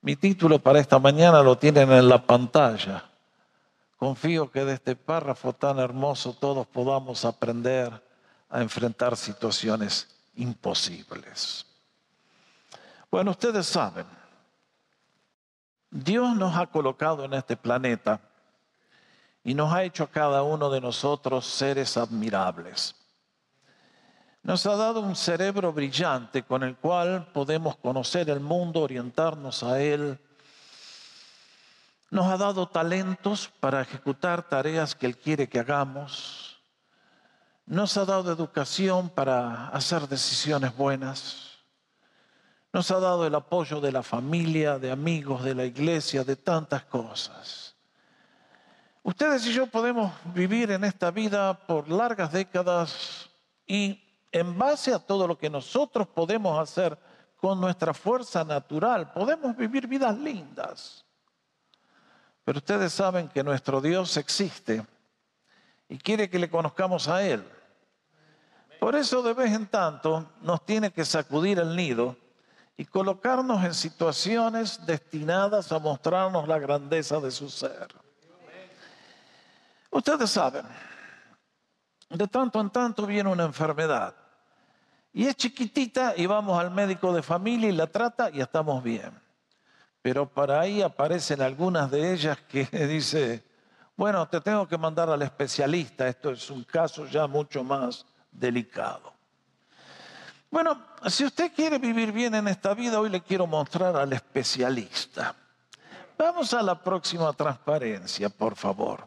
[0.00, 3.04] Mi título para esta mañana lo tienen en la pantalla.
[3.96, 8.02] Confío que de este párrafo tan hermoso todos podamos aprender
[8.50, 11.66] a enfrentar situaciones imposibles.
[13.10, 14.06] Bueno, ustedes saben,
[15.90, 18.20] Dios nos ha colocado en este planeta
[19.42, 22.94] y nos ha hecho a cada uno de nosotros seres admirables.
[24.46, 29.82] Nos ha dado un cerebro brillante con el cual podemos conocer el mundo, orientarnos a
[29.82, 30.20] él.
[32.12, 36.62] Nos ha dado talentos para ejecutar tareas que Él quiere que hagamos.
[37.66, 41.58] Nos ha dado educación para hacer decisiones buenas.
[42.72, 46.84] Nos ha dado el apoyo de la familia, de amigos, de la iglesia, de tantas
[46.84, 47.74] cosas.
[49.02, 53.28] Ustedes y yo podemos vivir en esta vida por largas décadas
[53.66, 56.98] y en base a todo lo que nosotros podemos hacer
[57.36, 61.04] con nuestra fuerza natural, podemos vivir vidas lindas.
[62.44, 64.84] Pero ustedes saben que nuestro Dios existe
[65.88, 67.44] y quiere que le conozcamos a Él.
[68.80, 72.16] Por eso de vez en tanto nos tiene que sacudir el nido
[72.76, 77.88] y colocarnos en situaciones destinadas a mostrarnos la grandeza de su ser.
[79.90, 80.66] Ustedes saben,
[82.10, 84.14] de tanto en tanto viene una enfermedad
[85.16, 89.18] y es chiquitita y vamos al médico de familia y la trata y estamos bien.
[90.02, 93.42] Pero para ahí aparecen algunas de ellas que dice,
[93.96, 99.14] bueno, te tengo que mandar al especialista, esto es un caso ya mucho más delicado.
[100.50, 105.34] Bueno, si usted quiere vivir bien en esta vida, hoy le quiero mostrar al especialista.
[106.18, 109.06] Vamos a la próxima transparencia, por favor.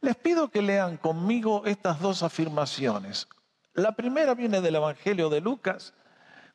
[0.00, 3.28] Les pido que lean conmigo estas dos afirmaciones.
[3.78, 5.94] La primera viene del Evangelio de Lucas,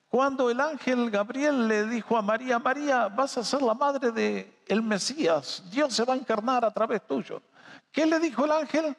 [0.09, 4.61] cuando el ángel Gabriel le dijo a María, María, vas a ser la madre de
[4.67, 7.41] el Mesías, Dios se va a encarnar a través tuyo.
[7.94, 8.94] ¿Qué le dijo el ángel?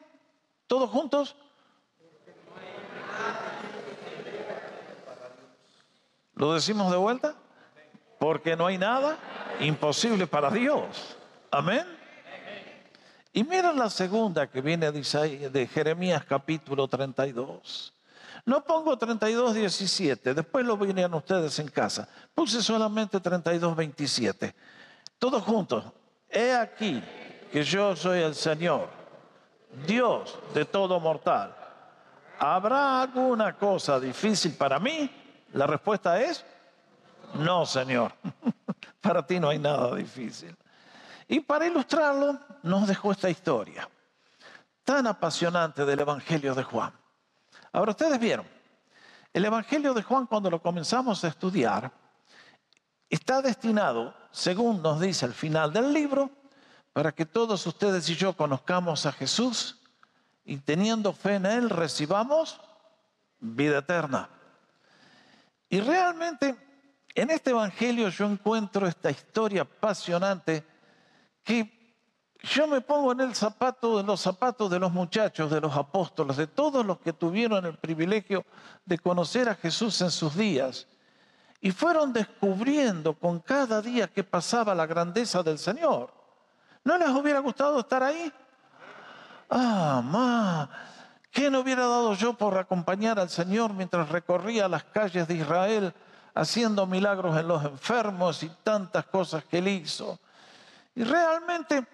[0.66, 1.36] ¿Todos juntos?
[6.34, 7.34] ¿Lo decimos de vuelta?
[8.18, 9.18] Porque no hay nada
[9.60, 11.18] imposible para Dios.
[11.50, 11.86] Amén.
[13.34, 17.93] Y miren la segunda que viene de, de Jeremías capítulo 32.
[18.46, 22.08] No pongo 32, 17, después lo vienen ustedes en casa.
[22.34, 24.54] Puse solamente 32, 27.
[25.18, 25.84] Todos juntos.
[26.28, 27.02] He aquí
[27.50, 28.88] que yo soy el Señor,
[29.86, 31.54] Dios de todo mortal.
[32.38, 35.10] ¿Habrá alguna cosa difícil para mí?
[35.52, 36.44] La respuesta es
[37.34, 38.12] no, Señor.
[39.00, 40.56] para ti no hay nada difícil.
[41.28, 43.88] Y para ilustrarlo, nos dejó esta historia
[44.84, 46.92] tan apasionante del Evangelio de Juan.
[47.74, 48.46] Ahora ustedes vieron,
[49.32, 51.90] el Evangelio de Juan cuando lo comenzamos a estudiar,
[53.10, 56.30] está destinado, según nos dice al final del libro,
[56.92, 59.82] para que todos ustedes y yo conozcamos a Jesús
[60.44, 62.60] y teniendo fe en Él recibamos
[63.40, 64.30] vida eterna.
[65.68, 66.54] Y realmente
[67.12, 70.64] en este Evangelio yo encuentro esta historia apasionante
[71.42, 71.83] que
[72.44, 76.36] yo me pongo en el zapato, en los zapatos de los muchachos, de los apóstoles,
[76.36, 78.44] de todos los que tuvieron el privilegio
[78.84, 80.86] de conocer a Jesús en sus días.
[81.60, 86.12] Y fueron descubriendo con cada día que pasaba la grandeza del Señor.
[86.84, 88.30] ¿No les hubiera gustado estar ahí?
[89.48, 90.68] Ah, ma,
[91.30, 95.94] ¿qué no hubiera dado yo por acompañar al Señor mientras recorría las calles de Israel
[96.34, 100.18] haciendo milagros en los enfermos y tantas cosas que él hizo?
[100.94, 101.86] Y realmente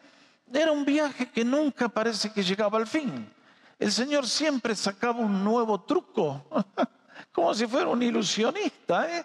[0.53, 3.33] era un viaje que nunca parece que llegaba al fin.
[3.79, 6.45] El Señor siempre sacaba un nuevo truco,
[7.33, 9.25] como si fuera un ilusionista, ¿eh?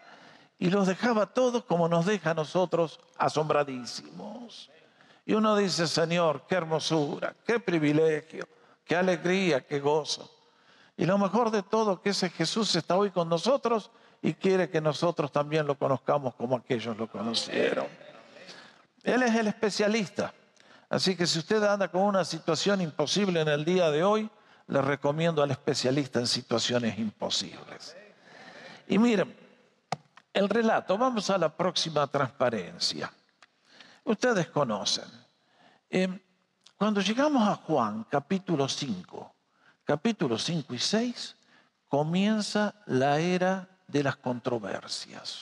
[0.57, 4.69] y los dejaba todos como nos deja a nosotros asombradísimos.
[5.25, 8.47] Y uno dice, Señor, qué hermosura, qué privilegio,
[8.85, 10.31] qué alegría, qué gozo.
[10.95, 14.79] Y lo mejor de todo, que ese Jesús está hoy con nosotros y quiere que
[14.79, 17.87] nosotros también lo conozcamos como aquellos lo conocieron.
[19.03, 20.33] Él es el especialista.
[20.95, 24.29] Así que si usted anda con una situación imposible en el día de hoy,
[24.67, 27.97] le recomiendo al especialista en situaciones imposibles.
[28.87, 29.35] Y miren,
[30.31, 33.11] el relato, vamos a la próxima transparencia.
[34.05, 35.03] Ustedes conocen.
[35.89, 36.07] Eh,
[36.77, 39.35] cuando llegamos a Juan, capítulo 5,
[39.83, 41.35] capítulo 5 y 6,
[41.89, 45.41] comienza la era de las controversias.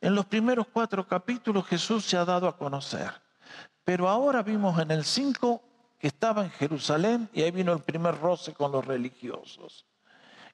[0.00, 3.21] En los primeros cuatro capítulos Jesús se ha dado a conocer.
[3.84, 5.60] Pero ahora vimos en el 5
[5.98, 9.86] que estaba en Jerusalén y ahí vino el primer roce con los religiosos.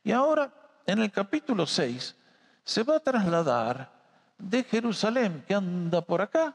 [0.05, 0.53] Y ahora
[0.87, 2.17] en el capítulo 6
[2.65, 3.91] se va a trasladar
[4.39, 6.55] de Jerusalén, que anda por acá,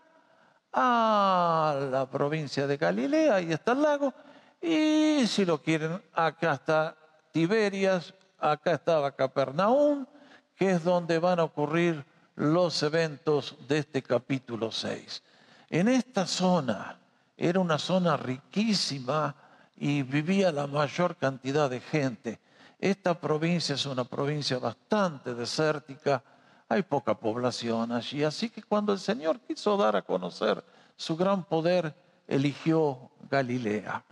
[0.72, 4.14] a la provincia de Galilea, ahí está el lago,
[4.62, 6.96] y si lo quieren, acá está
[7.32, 10.06] Tiberias, acá estaba Capernaum,
[10.56, 12.06] que es donde van a ocurrir
[12.36, 15.22] los eventos de este capítulo 6.
[15.74, 17.00] En esta zona,
[17.36, 19.36] era una zona riquísima
[19.76, 22.40] y vivía la mayor cantidad de gente.
[22.78, 26.22] Esta provincia es una provincia bastante desértica,
[26.70, 30.64] hay poca población allí, así que cuando el Señor quiso dar a conocer
[30.96, 31.96] su gran poder,
[32.28, 34.04] eligió Galilea.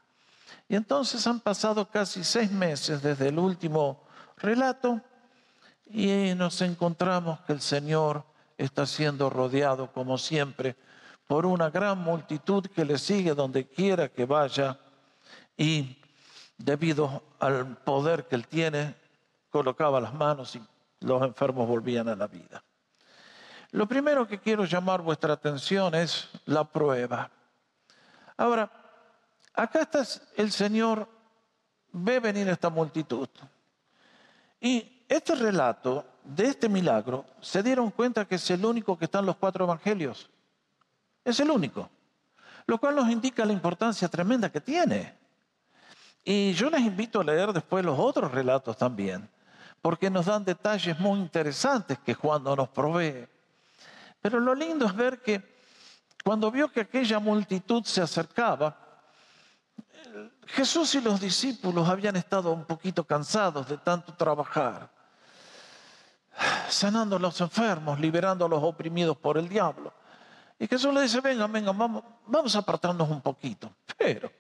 [0.68, 4.02] Y entonces han pasado casi seis meses desde el último
[4.38, 5.00] relato
[5.86, 8.24] y nos encontramos que el Señor
[8.58, 10.76] está siendo rodeado, como siempre,
[11.32, 14.78] por una gran multitud que le sigue donde quiera que vaya
[15.56, 15.98] y
[16.58, 18.96] debido al poder que él tiene,
[19.50, 20.62] colocaba las manos y
[21.00, 22.62] los enfermos volvían a la vida.
[23.72, 27.32] Lo primero que quiero llamar vuestra atención es la prueba.
[28.36, 28.70] Ahora,
[29.54, 30.04] acá está
[30.36, 31.08] el Señor,
[31.94, 33.30] ve venir esta multitud.
[34.60, 39.20] Y este relato de este milagro, se dieron cuenta que es el único que está
[39.20, 40.30] en los cuatro evangelios.
[41.24, 41.90] Es el único.
[42.66, 45.18] Lo cual nos indica la importancia tremenda que tiene.
[46.24, 49.28] Y yo les invito a leer después los otros relatos también,
[49.82, 53.28] porque nos dan detalles muy interesantes que Juan no nos provee.
[54.22, 55.42] Pero lo lindo es ver que
[56.24, 58.78] cuando vio que aquella multitud se acercaba,
[60.48, 64.90] Jesús y los discípulos habían estado un poquito cansados de tanto trabajar,
[66.70, 69.94] sanando a los enfermos, liberando a los oprimidos por el diablo.
[70.62, 73.74] Y Jesús le dice, venga, venga, vamos, vamos a apartarnos un poquito.
[73.98, 74.32] Pero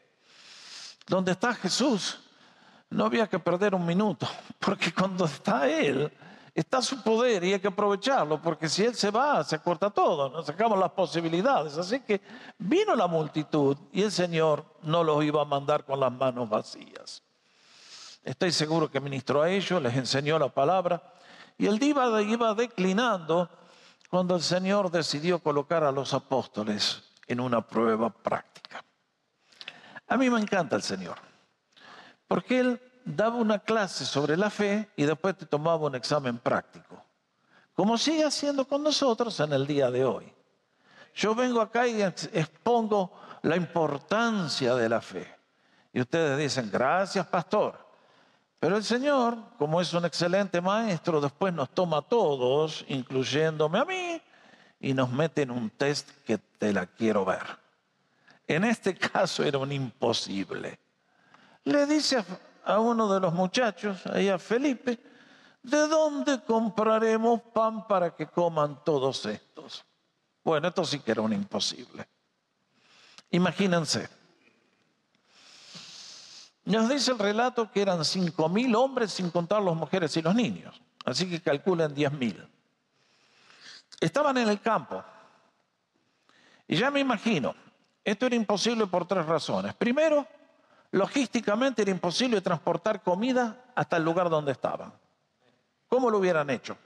[1.07, 2.19] donde está Jesús,
[2.91, 4.27] no había que perder un minuto,
[4.59, 6.13] porque cuando está Él,
[6.53, 10.29] está su poder y hay que aprovecharlo, porque si Él se va, se corta todo,
[10.29, 11.75] nos sacamos las posibilidades.
[11.79, 12.21] Así que
[12.59, 17.23] vino la multitud y el Señor no los iba a mandar con las manos vacías.
[18.23, 21.01] Estoy seguro que ministró a ellos, les enseñó la palabra
[21.57, 23.49] y el día iba declinando
[24.11, 28.83] cuando el Señor decidió colocar a los apóstoles en una prueba práctica.
[30.05, 31.15] A mí me encanta el Señor,
[32.27, 37.01] porque Él daba una clase sobre la fe y después te tomaba un examen práctico,
[37.73, 40.33] como sigue haciendo con nosotros en el día de hoy.
[41.15, 45.25] Yo vengo acá y expongo la importancia de la fe.
[45.93, 47.90] Y ustedes dicen, gracias pastor.
[48.61, 53.85] Pero el Señor, como es un excelente maestro, después nos toma a todos, incluyéndome a
[53.85, 54.21] mí,
[54.79, 57.41] y nos mete en un test que te la quiero ver.
[58.45, 60.79] En este caso era un imposible.
[61.63, 62.23] Le dice
[62.63, 64.99] a, uno de los muchachos, ahí a Felipe,
[65.63, 69.83] ¿de dónde compraremos pan para que coman todos estos?
[70.43, 72.07] Bueno, esto sí que era un imposible.
[73.31, 74.20] Imagínense.
[76.71, 80.33] Nos dice el relato que eran cinco mil hombres sin contar las mujeres y los
[80.33, 80.81] niños.
[81.03, 82.11] Así que calculen diez.
[83.99, 85.03] Estaban en el campo.
[86.69, 87.53] Y ya me imagino,
[88.05, 89.73] esto era imposible por tres razones.
[89.73, 90.25] Primero,
[90.91, 94.93] logísticamente era imposible transportar comida hasta el lugar donde estaban.
[95.89, 96.77] ¿Cómo lo hubieran hecho?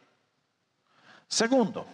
[1.27, 1.85] Segundo,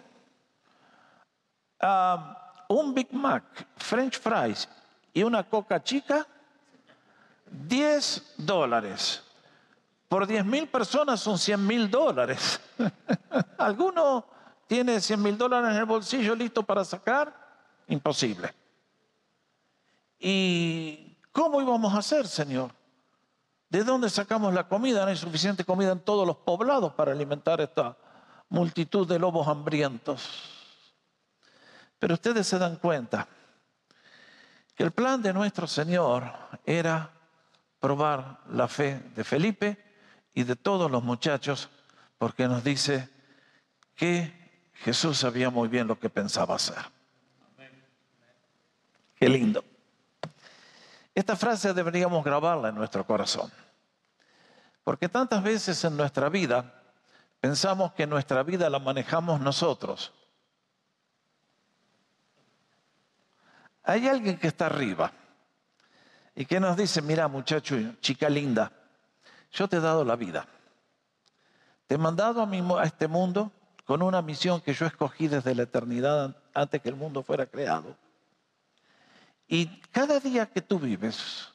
[1.81, 3.43] ah, un Big Mac,
[3.75, 4.69] French fries
[5.13, 6.25] y una coca chica,
[7.51, 9.23] 10 dólares.
[10.07, 12.59] Por 10 mil personas son 100 mil dólares.
[13.57, 14.25] ¿Alguno
[14.67, 17.33] tiene 100 mil dólares en el bolsillo listo para sacar?
[17.87, 18.53] Imposible.
[20.19, 22.71] ¿Y cómo íbamos a hacer, Señor?
[23.69, 25.03] ¿De dónde sacamos la comida?
[25.03, 27.95] No hay suficiente comida en todos los poblados para alimentar esta
[28.49, 30.51] multitud de lobos hambrientos.
[31.97, 33.27] Pero ustedes se dan cuenta
[34.75, 36.23] que el plan de nuestro Señor
[36.65, 37.11] era
[37.81, 39.77] probar la fe de Felipe
[40.33, 41.69] y de todos los muchachos,
[42.17, 43.09] porque nos dice
[43.95, 44.31] que
[44.75, 46.77] Jesús sabía muy bien lo que pensaba hacer.
[49.15, 49.65] Qué lindo.
[51.13, 53.51] Esta frase deberíamos grabarla en nuestro corazón.
[54.83, 56.83] Porque tantas veces en nuestra vida
[57.39, 60.13] pensamos que nuestra vida la manejamos nosotros.
[63.83, 65.11] Hay alguien que está arriba
[66.35, 68.71] y que nos dice, mira muchacho, chica linda,
[69.51, 70.47] yo te he dado la vida.
[71.87, 73.51] Te he mandado a, a este mundo
[73.85, 77.97] con una misión que yo escogí desde la eternidad antes que el mundo fuera creado.
[79.47, 81.49] Y cada día que tú vives,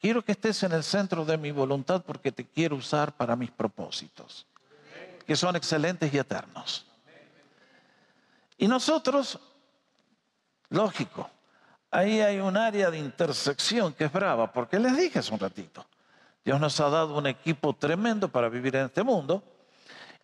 [0.00, 3.50] quiero que estés en el centro de mi voluntad porque te quiero usar para mis
[3.50, 4.46] propósitos,
[5.26, 6.86] que son excelentes y eternos.
[8.56, 9.38] Y nosotros,
[10.70, 11.30] lógico,
[11.90, 15.84] ahí hay un área de intersección que es brava, porque les dije hace un ratito,
[16.44, 19.42] Dios nos ha dado un equipo tremendo para vivir en este mundo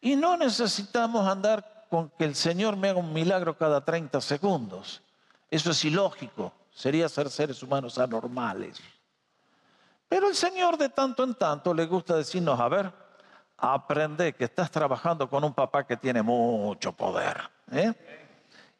[0.00, 5.02] y no necesitamos andar con que el Señor me haga un milagro cada 30 segundos.
[5.50, 8.80] Eso es ilógico, sería ser seres humanos anormales.
[10.08, 12.92] Pero el Señor de tanto en tanto le gusta decirnos, a ver,
[13.56, 17.40] aprende que estás trabajando con un papá que tiene mucho poder.
[17.70, 17.94] ¿eh?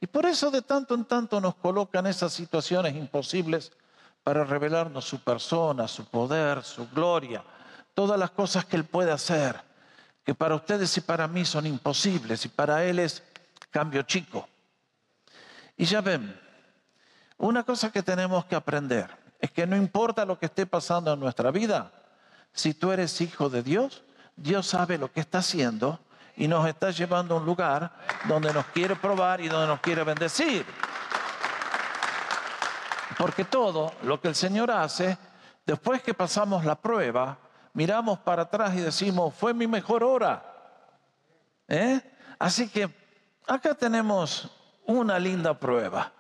[0.03, 3.71] Y por eso de tanto en tanto nos colocan esas situaciones imposibles
[4.25, 7.45] para revelarnos su persona, su poder, su gloria,
[7.95, 9.61] todas las cosas que Él puede hacer,
[10.25, 13.23] que para ustedes y para mí son imposibles y para Él es
[13.71, 14.49] cambio chico.
[15.77, 16.37] Y ya ven,
[17.39, 21.21] una cosa que tenemos que aprender es que no importa lo que esté pasando en
[21.21, 21.93] nuestra vida,
[22.53, 24.03] si tú eres hijo de Dios,
[24.35, 26.01] Dios sabe lo que está haciendo
[26.37, 27.93] y nos está llevando a un lugar
[28.27, 30.65] donde nos quiere probar y donde nos quiere bendecir.
[33.19, 35.19] Porque todo lo que el Señor hace,
[35.67, 37.39] después que pasamos la prueba,
[37.75, 40.43] miramos para atrás y decimos, fue mi mejor hora.
[41.69, 42.01] ¿Eh?
[42.39, 42.89] Así que
[43.47, 44.51] acá tenemos
[44.87, 46.13] una linda prueba.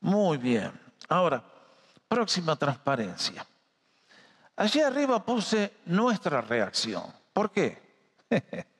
[0.00, 0.72] Muy bien.
[1.08, 1.42] Ahora,
[2.08, 3.46] próxima transparencia.
[4.56, 7.04] Allí arriba puse nuestra reacción.
[7.32, 7.80] ¿Por qué?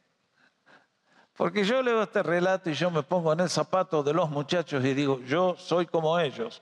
[1.41, 4.85] Porque yo leo este relato y yo me pongo en el zapato de los muchachos
[4.85, 6.61] y digo, yo soy como ellos.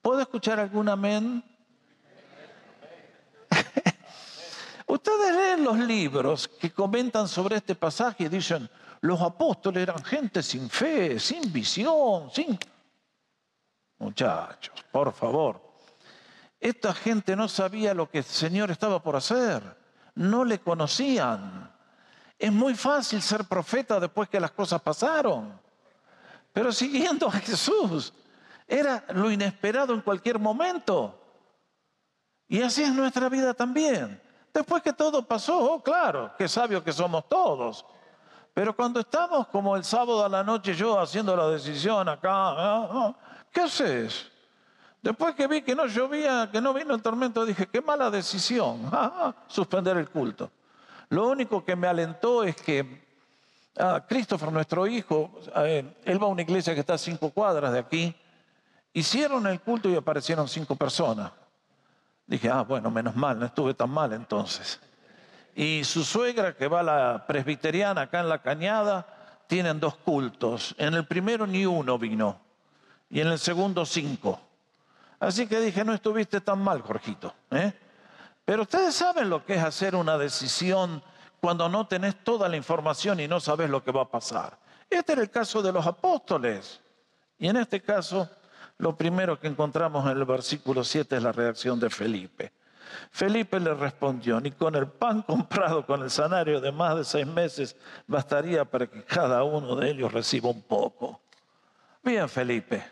[0.00, 1.44] ¿Puedo escuchar algún amén?
[4.86, 8.70] Ustedes leen los libros que comentan sobre este pasaje y dicen,
[9.02, 12.58] los apóstoles eran gente sin fe, sin visión, sin...
[13.98, 15.60] Muchachos, por favor,
[16.58, 19.62] esta gente no sabía lo que el Señor estaba por hacer,
[20.14, 21.77] no le conocían.
[22.38, 25.60] Es muy fácil ser profeta después que las cosas pasaron,
[26.52, 28.12] pero siguiendo a Jesús
[28.66, 31.18] era lo inesperado en cualquier momento.
[32.46, 34.20] Y así es nuestra vida también.
[34.52, 37.84] Después que todo pasó, oh, claro, qué sabio que somos todos.
[38.54, 42.88] Pero cuando estamos como el sábado a la noche yo haciendo la decisión acá, ah,
[42.90, 43.16] ah,
[43.52, 44.30] ¿qué haces?
[45.00, 48.90] Después que vi que no llovía, que no vino el tormento, dije, qué mala decisión,
[49.46, 50.50] suspender el culto.
[51.10, 53.02] Lo único que me alentó es que
[53.78, 57.72] ah, Christopher, nuestro hijo, eh, él va a una iglesia que está a cinco cuadras
[57.72, 58.14] de aquí,
[58.92, 61.32] hicieron el culto y aparecieron cinco personas.
[62.26, 64.80] Dije, ah, bueno, menos mal, no estuve tan mal entonces.
[65.54, 69.06] Y su suegra, que va a la presbiteriana acá en la cañada,
[69.46, 70.74] tienen dos cultos.
[70.78, 72.38] En el primero ni uno vino
[73.10, 74.40] y en el segundo cinco.
[75.18, 77.34] Así que dije, no estuviste tan mal, Jorgito.
[77.50, 77.72] ¿eh?
[78.48, 81.02] Pero ustedes saben lo que es hacer una decisión
[81.38, 84.58] cuando no tenés toda la información y no sabes lo que va a pasar.
[84.88, 86.80] Este era el caso de los apóstoles.
[87.38, 88.26] Y en este caso,
[88.78, 92.54] lo primero que encontramos en el versículo 7 es la reacción de Felipe.
[93.10, 97.26] Felipe le respondió, ni con el pan comprado con el salario de más de seis
[97.26, 97.76] meses
[98.06, 101.20] bastaría para que cada uno de ellos reciba un poco.
[102.02, 102.82] Bien, Felipe,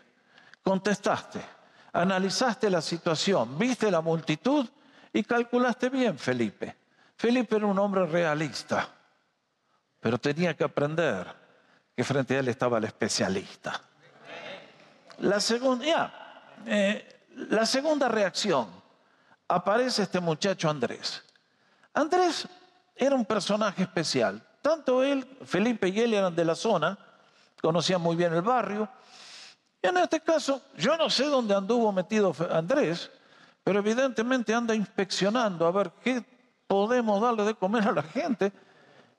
[0.61, 1.57] contestaste
[1.97, 4.67] analizaste la situación, viste la multitud
[5.17, 6.75] y calculaste bien, Felipe.
[7.15, 8.87] Felipe era un hombre realista,
[9.99, 11.25] pero tenía que aprender
[11.95, 13.81] que frente a él estaba el especialista.
[15.17, 18.67] La segunda, eh, la segunda reacción,
[19.47, 21.23] aparece este muchacho Andrés.
[21.95, 22.47] Andrés
[22.95, 24.39] era un personaje especial.
[24.61, 26.95] Tanto él, Felipe y él eran de la zona,
[27.59, 28.87] conocían muy bien el barrio,
[29.81, 33.09] en este caso, yo no sé dónde anduvo metido Andrés,
[33.67, 36.23] pero evidentemente anda inspeccionando a ver qué
[36.65, 38.53] podemos darle de comer a la gente.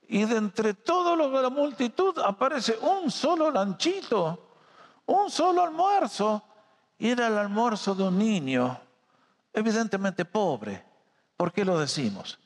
[0.07, 4.55] Y de entre todo lo de la multitud aparece un solo lanchito,
[5.05, 6.41] un solo almuerzo.
[6.97, 8.75] Y era el almuerzo de un niño,
[9.53, 10.83] evidentemente pobre.
[11.37, 12.39] ¿Por qué lo decimos?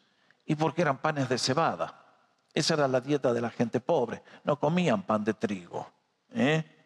[0.46, 2.04] Y porque eran panes de cebada.
[2.54, 4.22] Esa era la dieta de la gente pobre.
[4.44, 5.90] No comían pan de trigo.
[6.34, 6.83] ¿eh?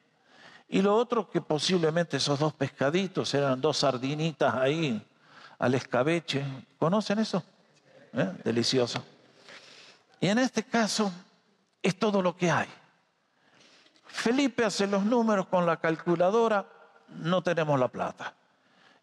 [0.69, 5.01] Y lo otro que posiblemente esos dos pescaditos eran dos sardinitas ahí
[5.59, 6.43] al escabeche.
[6.77, 7.43] ¿Conocen eso?
[8.13, 8.33] ¿Eh?
[8.43, 9.03] Delicioso.
[10.19, 11.11] Y en este caso
[11.81, 12.67] es todo lo que hay.
[14.05, 16.65] Felipe hace los números con la calculadora,
[17.09, 18.33] no tenemos la plata.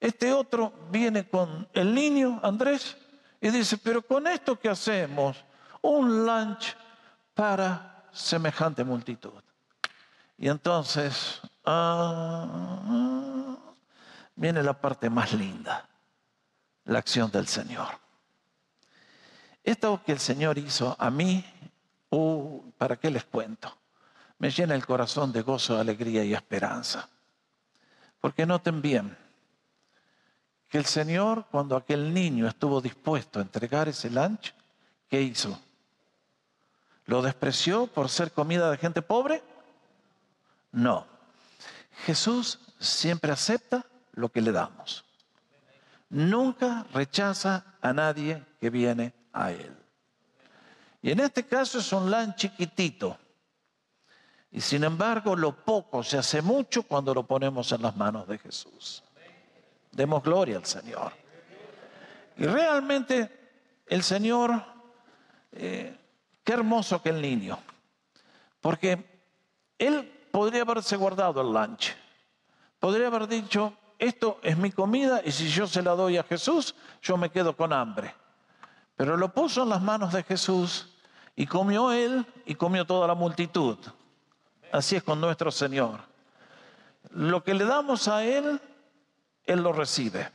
[0.01, 2.97] Este otro viene con el niño, Andrés,
[3.41, 5.37] y dice, pero con esto que hacemos,
[5.81, 6.77] un lunch
[7.33, 9.43] para semejante multitud.
[10.37, 13.57] Y entonces ah,
[14.35, 15.89] viene la parte más linda,
[16.85, 17.89] la acción del Señor.
[19.63, 21.45] Esto que el Señor hizo a mí,
[22.11, 23.75] uh, ¿para qué les cuento?
[24.39, 27.09] me llena el corazón de gozo, alegría y esperanza.
[28.21, 29.17] Porque noten bien
[30.69, 34.53] que el Señor, cuando aquel niño estuvo dispuesto a entregar ese lunch,
[35.09, 35.59] ¿qué hizo?
[37.07, 39.43] ¿Lo despreció por ser comida de gente pobre?
[40.73, 41.07] No.
[42.05, 45.05] Jesús siempre acepta lo que le damos.
[46.11, 49.77] Nunca rechaza a nadie que viene a Él.
[51.03, 53.19] Y en este caso es un lan chiquitito.
[54.51, 58.39] Y sin embargo, lo poco se hace mucho cuando lo ponemos en las manos de
[58.39, 59.03] Jesús.
[59.91, 61.13] Demos gloria al Señor.
[62.37, 63.31] Y realmente
[63.87, 64.65] el Señor,
[65.53, 65.99] eh,
[66.43, 67.59] qué hermoso que el niño.
[68.61, 69.27] Porque
[69.79, 71.95] Él podría haberse guardado el lunch.
[72.81, 76.75] Podría haber dicho, esto es mi comida y si yo se la doy a Jesús,
[77.01, 78.13] yo me quedo con hambre.
[78.97, 80.93] Pero lo puso en las manos de Jesús
[81.37, 83.79] y comió él y comió toda la multitud.
[84.73, 86.01] Así es con nuestro Señor.
[87.13, 88.61] Lo que le damos a Él,
[89.45, 90.33] Él lo recibe.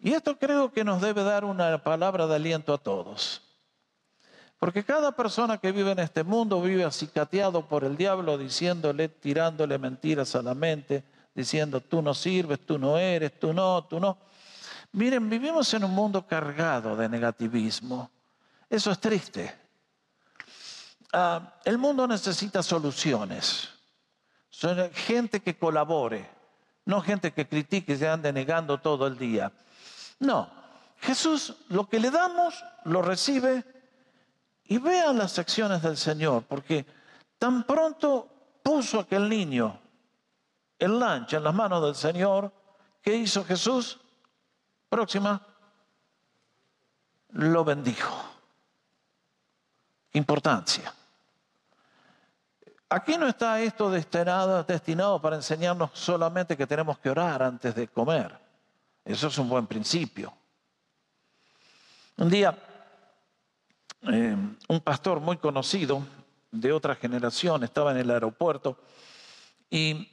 [0.00, 3.47] Y esto creo que nos debe dar una palabra de aliento a todos.
[4.58, 9.78] Porque cada persona que vive en este mundo vive acicateado por el diablo, diciéndole, tirándole
[9.78, 14.18] mentiras a la mente, diciendo, tú no sirves, tú no eres, tú no, tú no.
[14.92, 18.10] Miren, vivimos en un mundo cargado de negativismo.
[18.68, 19.54] Eso es triste.
[21.12, 23.68] Ah, el mundo necesita soluciones.
[24.50, 26.28] Son gente que colabore,
[26.84, 29.52] no gente que critique y se ande negando todo el día.
[30.18, 30.50] No,
[31.00, 33.64] Jesús lo que le damos lo recibe
[34.68, 36.86] y vea las acciones del Señor, porque
[37.38, 38.28] tan pronto
[38.62, 39.80] puso aquel niño
[40.78, 42.52] el lancha en las manos del Señor,
[43.02, 43.98] ¿qué hizo Jesús?
[44.88, 45.44] Próxima,
[47.30, 48.14] lo bendijo.
[50.12, 50.94] Importancia.
[52.90, 58.38] Aquí no está esto destinado para enseñarnos solamente que tenemos que orar antes de comer.
[59.04, 60.32] Eso es un buen principio.
[62.16, 62.56] Un día,
[64.02, 64.36] eh,
[64.68, 66.02] un pastor muy conocido
[66.50, 68.78] de otra generación estaba en el aeropuerto
[69.70, 70.08] y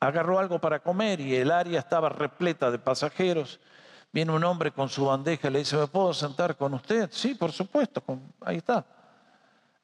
[0.00, 3.60] agarró algo para comer y el área estaba repleta de pasajeros.
[4.12, 7.10] Viene un hombre con su bandeja y le dice, ¿me puedo sentar con usted?
[7.12, 8.02] Sí, por supuesto,
[8.40, 8.84] ahí está.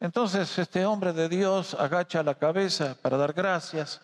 [0.01, 4.01] Entonces este hombre de Dios agacha la cabeza para dar gracias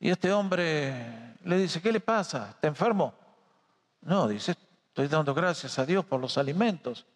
[0.00, 2.50] y este hombre le dice, ¿qué le pasa?
[2.50, 3.14] ¿Está enfermo?
[4.02, 4.56] No, dice,
[4.98, 7.06] estoy dando gracias a Dios por los alimentos.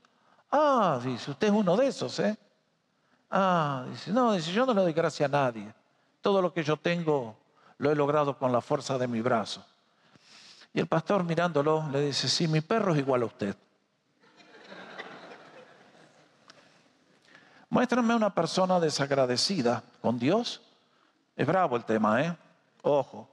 [0.53, 2.39] Ah, dice, usted es uno de esos, ¿eh?
[3.29, 5.75] Ah, dice, no, dice, yo no le doy gracias a nadie.
[6.21, 7.37] Todo lo que yo tengo
[7.79, 9.67] lo he logrado con la fuerza de mi brazo.
[10.73, 13.57] Y el pastor mirándolo le dice, sí, mi perro es igual a usted.
[17.69, 20.63] Muéstrame una persona desagradecida con Dios.
[21.35, 22.37] Es bravo el tema, ¿eh?
[22.83, 23.32] Ojo.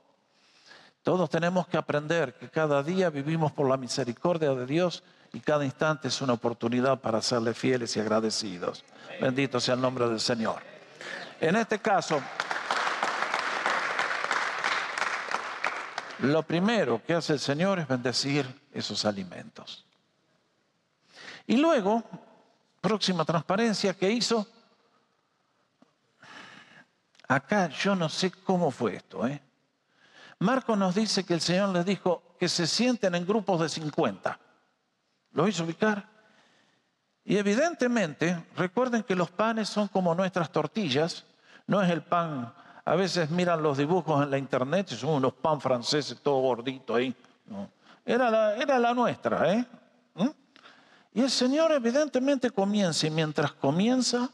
[1.04, 5.64] Todos tenemos que aprender que cada día vivimos por la misericordia de Dios y cada
[5.64, 8.84] instante es una oportunidad para serle fieles y agradecidos.
[9.22, 10.62] Bendito sea el nombre del Señor.
[11.40, 12.22] En este caso,
[16.20, 19.86] lo primero que hace el Señor es bendecir esos alimentos.
[21.48, 22.04] Y luego
[22.82, 24.48] próxima transparencia que hizo.
[27.28, 29.28] Acá yo no sé cómo fue esto.
[29.28, 29.42] ¿eh?
[30.40, 34.40] Marco nos dice que el Señor les dijo que se sienten en grupos de 50.
[35.32, 36.08] ¿Lo hizo ubicar?
[37.26, 41.26] Y evidentemente, recuerden que los panes son como nuestras tortillas,
[41.68, 42.54] no es el pan.
[42.86, 46.96] A veces miran los dibujos en la internet y son unos pan franceses todo gordito
[46.96, 47.14] ahí.
[48.06, 49.66] Era, la, era la nuestra, ¿eh?
[50.16, 50.30] ¿Mm?
[51.14, 54.30] Y el Señor evidentemente comienza y mientras comienza,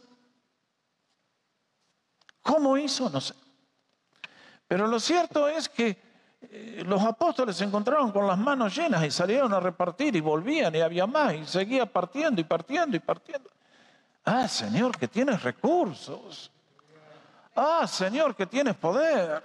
[2.42, 3.10] ¿cómo hizo?
[3.10, 3.34] No sé.
[4.68, 5.98] Pero lo cierto es que
[6.42, 10.76] eh, los apóstoles se encontraron con las manos llenas y salieron a repartir y volvían
[10.76, 13.50] y había más y seguía partiendo y partiendo y partiendo.
[14.24, 16.52] Ah, Señor, que tienes recursos.
[17.56, 19.42] Ah, Señor, que tienes poder.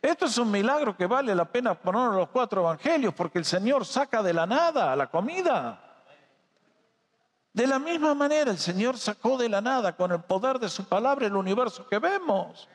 [0.00, 3.86] Esto es un milagro que vale la pena poner los cuatro evangelios porque el Señor
[3.86, 5.80] saca de la nada la comida.
[7.52, 10.84] De la misma manera el Señor sacó de la nada con el poder de su
[10.84, 12.68] palabra el universo que vemos.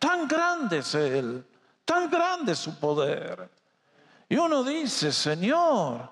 [0.00, 1.46] Tan grande es Él,
[1.84, 3.48] tan grande es su poder.
[4.28, 6.08] Y uno dice, Señor,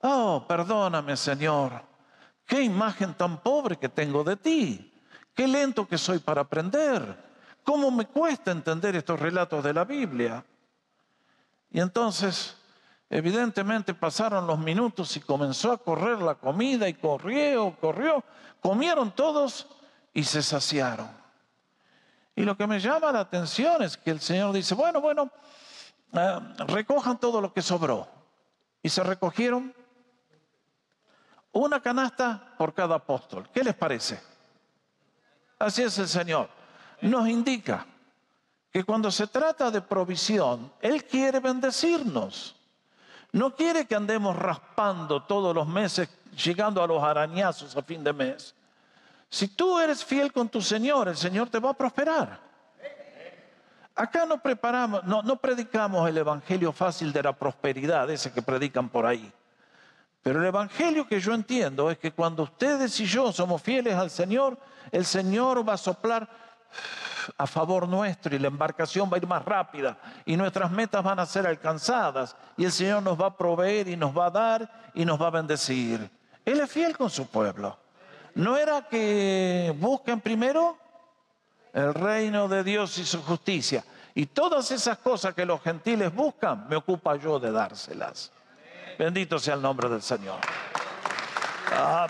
[0.00, 1.82] oh, perdóname Señor,
[2.46, 4.94] qué imagen tan pobre que tengo de ti,
[5.34, 7.22] qué lento que soy para aprender,
[7.62, 10.42] cómo me cuesta entender estos relatos de la Biblia.
[11.70, 12.56] Y entonces
[13.12, 18.22] Evidentemente pasaron los minutos y comenzó a correr la comida y corrió, corrió.
[18.60, 19.66] Comieron todos
[20.14, 21.19] y se saciaron.
[22.34, 25.30] Y lo que me llama la atención es que el Señor dice, bueno, bueno,
[26.12, 28.08] eh, recojan todo lo que sobró.
[28.82, 29.74] Y se recogieron
[31.52, 33.48] una canasta por cada apóstol.
[33.52, 34.20] ¿Qué les parece?
[35.58, 36.48] Así es el Señor.
[37.02, 37.86] Nos indica
[38.72, 42.56] que cuando se trata de provisión, Él quiere bendecirnos.
[43.32, 46.08] No quiere que andemos raspando todos los meses,
[46.42, 48.54] llegando a los arañazos a fin de mes.
[49.30, 52.40] Si tú eres fiel con tu Señor, el Señor te va a prosperar.
[53.94, 59.06] Acá no preparamos, no, predicamos el evangelio fácil de la prosperidad, ese que predican por
[59.06, 59.32] ahí.
[60.22, 64.10] Pero el evangelio que yo entiendo es que cuando ustedes y yo somos fieles al
[64.10, 64.58] Señor,
[64.90, 66.28] el Señor va a soplar
[67.36, 71.20] a favor nuestro y la embarcación va a ir más rápida y nuestras metas van
[71.20, 74.90] a ser alcanzadas y el Señor nos va a proveer y nos va a dar
[74.94, 76.10] y nos va a bendecir.
[76.44, 77.78] Él es fiel con su pueblo.
[78.34, 80.76] ¿No era que busquen primero
[81.72, 83.84] el reino de Dios y su justicia?
[84.14, 88.30] Y todas esas cosas que los gentiles buscan, me ocupa yo de dárselas.
[88.98, 90.40] Bendito sea el nombre del Señor.
[91.72, 92.06] Ah.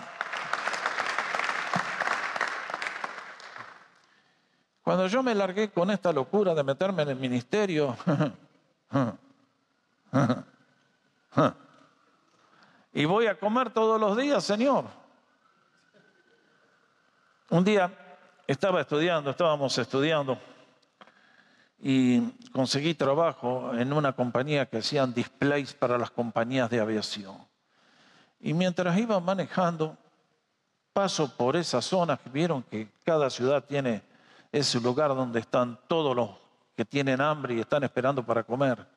[4.83, 7.95] Cuando yo me largué con esta locura de meterme en el ministerio,
[12.93, 15.00] y voy a comer todos los días, Señor.
[17.51, 17.91] Un día
[18.47, 20.39] estaba estudiando, estábamos estudiando
[21.79, 22.21] y
[22.53, 27.45] conseguí trabajo en una compañía que hacían displays para las compañías de aviación.
[28.39, 29.97] Y mientras iba manejando,
[30.93, 34.01] paso por esas zonas que vieron que cada ciudad tiene
[34.49, 36.29] ese lugar donde están todos los
[36.73, 38.87] que tienen hambre y están esperando para comer.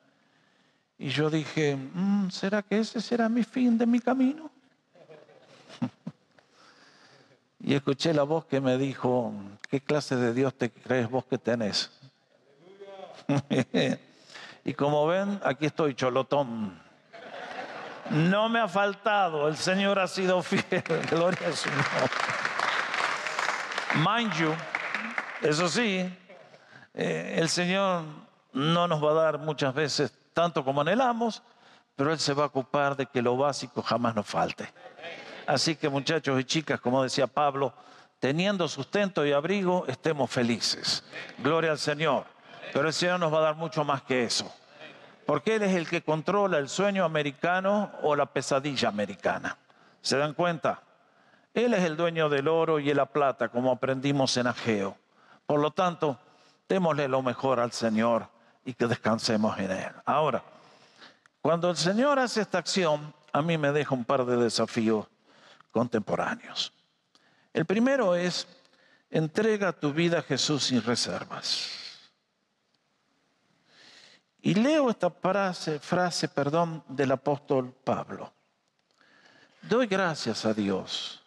[0.97, 4.54] Y yo dije, mm, ¿será que ese será mi fin de mi camino?
[7.65, 9.33] Y escuché la voz que me dijo,
[9.71, 11.89] ¿qué clase de Dios te crees vos que tenés?
[14.63, 16.79] y como ven, aquí estoy, cholotón.
[18.11, 21.89] No me ha faltado, el Señor ha sido fiel, gloria a su nombre.
[23.95, 24.53] Mind you,
[25.41, 26.07] eso sí,
[26.93, 28.03] eh, el Señor
[28.53, 31.41] no nos va a dar muchas veces tanto como anhelamos,
[31.95, 34.71] pero Él se va a ocupar de que lo básico jamás nos falte.
[35.47, 37.73] Así que muchachos y chicas, como decía Pablo,
[38.19, 41.03] teniendo sustento y abrigo, estemos felices.
[41.37, 42.25] Gloria al Señor.
[42.73, 44.51] Pero el Señor nos va a dar mucho más que eso.
[45.25, 49.57] Porque Él es el que controla el sueño americano o la pesadilla americana.
[50.01, 50.81] ¿Se dan cuenta?
[51.53, 54.97] Él es el dueño del oro y de la plata, como aprendimos en Ageo.
[55.45, 56.19] Por lo tanto,
[56.67, 58.27] démosle lo mejor al Señor
[58.65, 59.91] y que descansemos en Él.
[60.05, 60.43] Ahora,
[61.41, 65.07] cuando el Señor hace esta acción, a mí me deja un par de desafíos
[65.75, 66.71] contemporáneos.
[67.51, 68.47] El primero es,
[69.09, 71.67] entrega tu vida a Jesús sin reservas.
[74.41, 78.31] Y leo esta frase, frase perdón, del apóstol Pablo.
[79.63, 81.21] Doy gracias a Dios,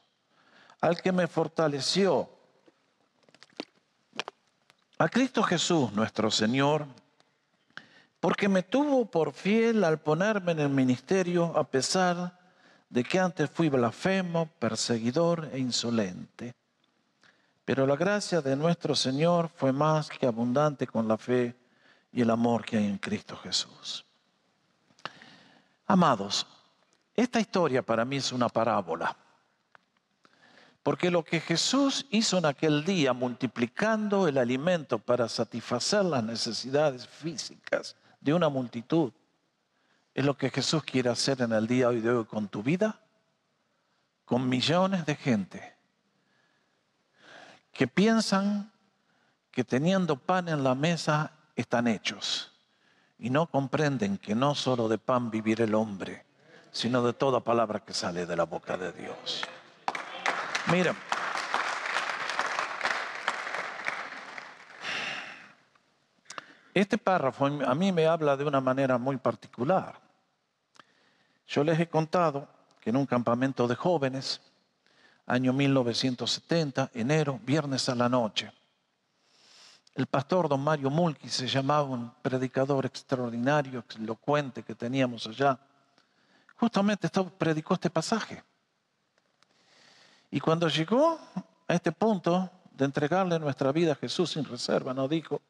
[0.80, 2.30] al que me fortaleció
[4.96, 6.86] a Cristo Jesús, nuestro Señor,
[8.18, 12.37] porque me tuvo por fiel al ponerme en el ministerio a pesar
[12.88, 16.54] de que antes fui blasfemo, perseguidor e insolente.
[17.64, 21.54] Pero la gracia de nuestro Señor fue más que abundante con la fe
[22.12, 24.04] y el amor que hay en Cristo Jesús.
[25.86, 26.46] Amados,
[27.14, 29.16] esta historia para mí es una parábola.
[30.82, 37.06] Porque lo que Jesús hizo en aquel día, multiplicando el alimento para satisfacer las necesidades
[37.06, 39.12] físicas de una multitud,
[40.18, 42.98] es lo que Jesús quiere hacer en el día de hoy con tu vida,
[44.24, 45.76] con millones de gente
[47.72, 48.72] que piensan
[49.52, 52.52] que teniendo pan en la mesa están hechos
[53.16, 56.26] y no comprenden que no solo de pan vivir el hombre,
[56.72, 59.44] sino de toda palabra que sale de la boca de Dios.
[60.72, 60.96] Mira,
[66.74, 70.07] este párrafo a mí me habla de una manera muy particular.
[71.48, 72.46] Yo les he contado
[72.78, 74.38] que en un campamento de jóvenes,
[75.24, 78.52] año 1970, enero, viernes a la noche,
[79.94, 85.58] el pastor don Mario Mulki se llamaba un predicador extraordinario, elocuente que teníamos allá.
[86.54, 87.08] Justamente
[87.38, 88.44] predicó este pasaje.
[90.30, 91.18] Y cuando llegó
[91.66, 95.40] a este punto de entregarle nuestra vida a Jesús sin reserva, nos dijo,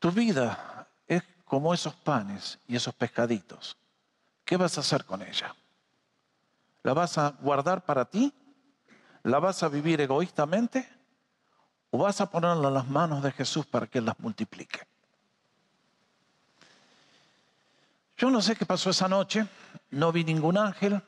[0.00, 3.76] tu vida es como esos panes y esos pescaditos.
[4.46, 5.54] ¿Qué vas a hacer con ella?
[6.82, 8.32] ¿La vas a guardar para ti?
[9.24, 10.88] ¿La vas a vivir egoístamente?
[11.90, 14.86] ¿O vas a ponerla en las manos de Jesús para que Él las multiplique?
[18.16, 19.46] Yo no sé qué pasó esa noche,
[19.90, 21.02] no vi ningún ángel,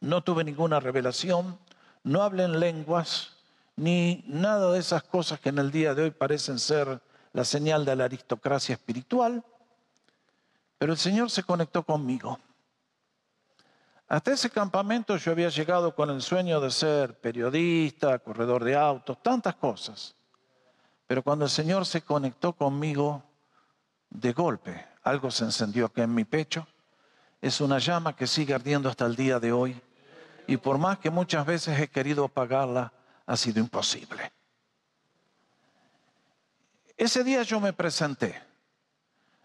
[0.00, 1.58] no tuve ninguna revelación,
[2.04, 3.32] no hablé en lenguas,
[3.74, 7.00] ni nada de esas cosas que en el día de hoy parecen ser
[7.32, 9.42] la señal de la aristocracia espiritual,
[10.78, 12.38] pero el Señor se conectó conmigo.
[14.12, 19.22] Hasta ese campamento yo había llegado con el sueño de ser periodista, corredor de autos,
[19.22, 20.14] tantas cosas.
[21.06, 23.22] Pero cuando el Señor se conectó conmigo,
[24.10, 26.66] de golpe algo se encendió aquí en mi pecho.
[27.40, 29.80] Es una llama que sigue ardiendo hasta el día de hoy.
[30.46, 32.92] Y por más que muchas veces he querido apagarla,
[33.24, 34.30] ha sido imposible.
[36.98, 38.42] Ese día yo me presenté.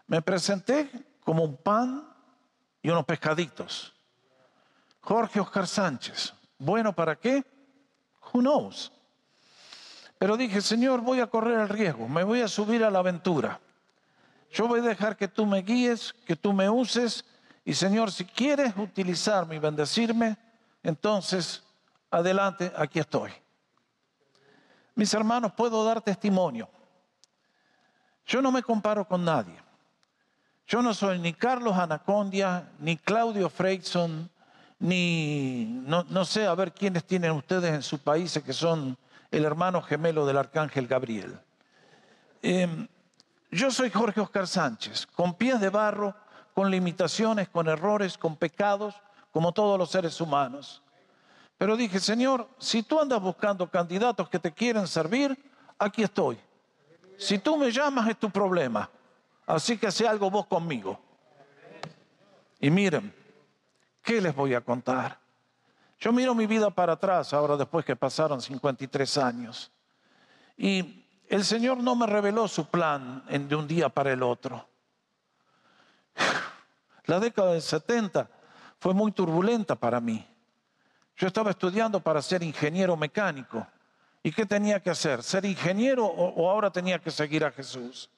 [0.06, 0.90] Me presenté
[1.24, 2.06] como un pan
[2.82, 3.94] y unos pescaditos.
[5.08, 6.34] Jorge Oscar Sánchez.
[6.58, 7.42] ¿Bueno para qué?
[8.30, 8.92] Who knows?
[10.18, 13.58] Pero dije, Señor, voy a correr el riesgo, me voy a subir a la aventura.
[14.52, 17.24] Yo voy a dejar que tú me guíes, que tú me uses.
[17.64, 20.36] Y Señor, si quieres utilizarme y bendecirme,
[20.82, 21.62] entonces,
[22.10, 23.32] adelante, aquí estoy.
[24.94, 26.68] Mis hermanos, puedo dar testimonio.
[28.26, 29.58] Yo no me comparo con nadie.
[30.66, 34.30] Yo no soy ni Carlos Anacondia, ni Claudio Freyson,
[34.78, 38.96] ni no, sé a ver quiénes tienen ustedes en su país que son
[39.30, 41.38] el hermano gemelo del arcángel Gabriel.
[42.42, 42.86] Em,
[43.50, 46.14] yo soy Jorge Oscar Sánchez, con pies de barro,
[46.54, 48.94] con limitaciones, con errores, con pecados,
[49.32, 50.82] como todos los seres humanos.
[51.56, 55.36] Pero dije, Señor, si tú andas buscando candidatos que te quieren servir,
[55.78, 56.38] aquí estoy.
[57.16, 58.88] Si tú me llamas es tu problema.
[59.44, 61.00] Así que hace algo vos conmigo.
[62.60, 63.12] Y miren,
[64.02, 65.18] ¿Qué les voy a contar?
[66.00, 69.72] Yo miro mi vida para atrás, ahora después que pasaron 53 años.
[70.56, 74.68] Y el Señor no me reveló su plan de un día para el otro.
[77.04, 78.28] La década del 70
[78.78, 80.26] fue muy turbulenta para mí.
[81.16, 83.66] Yo estaba estudiando para ser ingeniero mecánico.
[84.22, 85.22] ¿Y qué tenía que hacer?
[85.22, 88.08] ¿Ser ingeniero o, o ahora tenía que seguir a Jesús?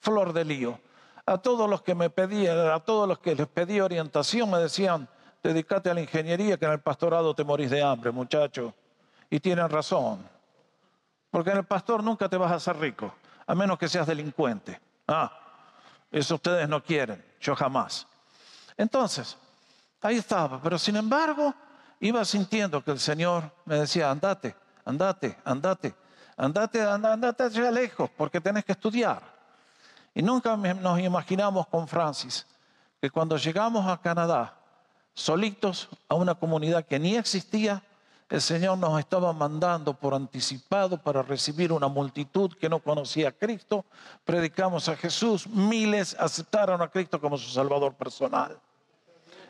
[0.00, 0.80] Flor de lío
[1.28, 5.06] a todos los que me pedían, a todos los que les pedí orientación, me decían,
[5.42, 8.74] dedícate a la ingeniería, que en el pastorado te morís de hambre, muchacho.
[9.28, 10.26] Y tienen razón.
[11.30, 13.12] Porque en el pastor nunca te vas a hacer rico,
[13.46, 14.80] a menos que seas delincuente.
[15.06, 15.30] Ah,
[16.10, 18.06] eso ustedes no quieren, yo jamás.
[18.78, 19.36] Entonces,
[20.00, 21.54] ahí estaba, pero sin embargo,
[22.00, 25.94] iba sintiendo que el Señor me decía, andate, andate, andate,
[26.38, 29.37] andate, andate, andate allá lejos, porque tenés que estudiar.
[30.18, 32.44] Y nunca nos imaginamos con Francis
[33.00, 34.52] que cuando llegamos a Canadá,
[35.14, 37.84] solitos a una comunidad que ni existía,
[38.28, 43.32] el Señor nos estaba mandando por anticipado para recibir una multitud que no conocía a
[43.32, 43.84] Cristo.
[44.24, 48.58] Predicamos a Jesús, miles aceptaron a Cristo como su Salvador personal.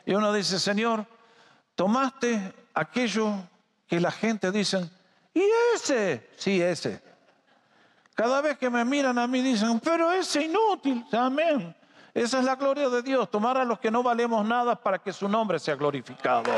[0.04, 1.07] Y uno dice, Señor,
[1.76, 3.33] tomaste aquello
[3.87, 4.87] que la gente dice,
[5.33, 5.42] ¿y
[5.74, 6.28] ese?
[6.37, 7.07] Sí, ese.
[8.18, 11.07] Cada vez que me miran a mí dicen, pero es inútil.
[11.12, 11.72] Amén.
[12.12, 15.12] Esa es la gloria de Dios, tomar a los que no valemos nada para que
[15.12, 16.50] su nombre sea glorificado.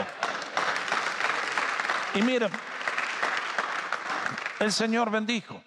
[2.15, 2.51] Y miren,
[4.59, 5.63] el Señor bendijo.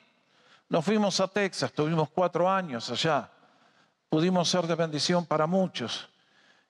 [0.67, 3.29] Nos fuimos a Texas, tuvimos cuatro años allá.
[4.09, 6.09] Pudimos ser de bendición para muchos.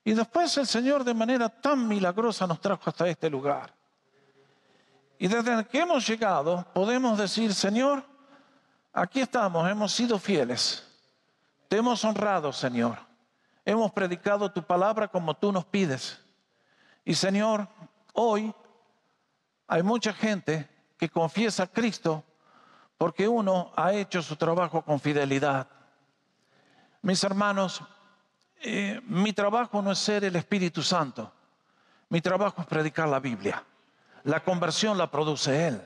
[0.03, 3.73] Y después el Señor de manera tan milagrosa nos trajo hasta este lugar.
[5.17, 8.11] Y desde que hemos llegado podemos decir, Señor,
[8.93, 10.87] Aquí estamos, hemos sido fieles.
[11.67, 12.99] Te hemos honrado, Señor.
[13.65, 16.23] Hemos predicado tu palabra como tú nos pides.
[17.03, 17.67] Y Señor,
[18.13, 18.53] hoy
[19.67, 22.23] hay mucha gente que confiesa a Cristo
[22.99, 25.67] porque uno ha hecho su trabajo con fidelidad.
[27.01, 27.81] Mis hermanos,
[28.61, 31.33] eh, mi trabajo no es ser el Espíritu Santo.
[32.09, 33.63] Mi trabajo es predicar la Biblia.
[34.23, 35.81] La conversión la produce Él.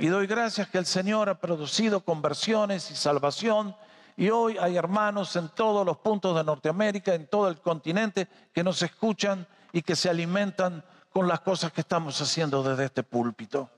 [0.00, 3.76] Y doy gracias que el Señor ha producido conversiones y salvación.
[4.16, 8.64] Y hoy hay hermanos en todos los puntos de Norteamérica, en todo el continente, que
[8.64, 13.68] nos escuchan y que se alimentan con las cosas que estamos haciendo desde este púlpito.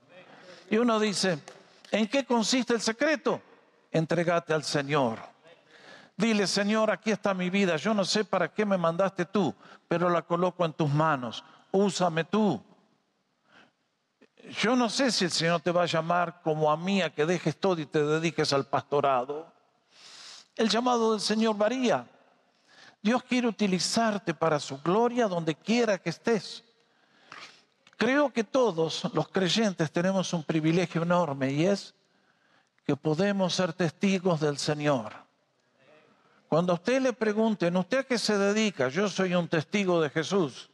[0.69, 1.39] Y uno dice,
[1.91, 3.41] ¿en qué consiste el secreto?
[3.91, 5.19] Entregate al Señor.
[6.15, 7.75] Dile, Señor, aquí está mi vida.
[7.75, 9.53] Yo no sé para qué me mandaste tú,
[9.89, 11.43] pero la coloco en tus manos.
[11.69, 12.63] Úsame tú.
[14.49, 17.25] Yo no sé si el Señor te va a llamar como a mí a que
[17.25, 19.47] dejes todo y te dediques al pastorado.
[20.55, 22.05] El llamado del Señor varía.
[23.01, 26.63] Dios quiere utilizarte para su gloria donde quiera que estés.
[27.97, 31.95] Creo que todos los creyentes tenemos un privilegio enorme y es
[32.85, 35.13] que podemos ser testigos del Señor.
[36.49, 38.89] Cuando a usted le pregunten, ¿usted a qué se dedica?
[38.89, 40.69] Yo soy un testigo de Jesús.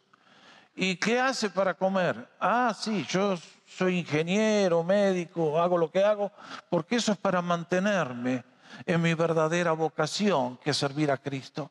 [0.81, 2.25] ¿Y qué hace para comer?
[2.39, 3.37] Ah, sí, yo
[3.67, 6.31] soy ingeniero, médico, hago lo que hago,
[6.69, 8.45] porque eso es para mantenerme
[8.85, 11.69] en mi verdadera vocación, que es servir a Cristo.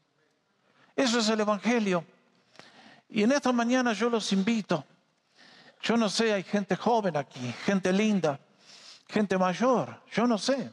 [0.94, 2.04] Eso es el Evangelio.
[3.08, 4.84] Y en esta mañana yo los invito.
[5.80, 8.38] Yo no sé, hay gente joven aquí, gente linda,
[9.08, 10.70] gente mayor, yo no sé.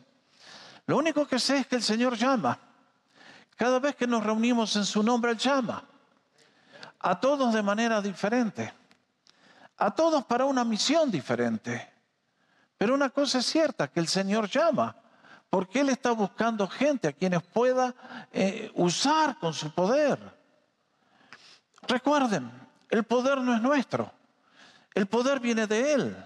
[0.87, 2.59] Lo único que sé es que el Señor llama.
[3.55, 5.85] Cada vez que nos reunimos en su nombre, Él llama.
[7.05, 8.73] A todos de manera diferente.
[9.77, 11.87] A todos para una misión diferente.
[12.79, 14.95] Pero una cosa es cierta, que el Señor llama.
[15.51, 17.93] Porque Él está buscando gente a quienes pueda
[18.33, 20.17] eh, usar con su poder.
[21.87, 22.51] Recuerden,
[22.89, 24.11] el poder no es nuestro.
[24.95, 26.25] El poder viene de Él.